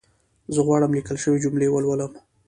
[0.53, 2.11] زه غواړم ليکل شوې جملي ولولم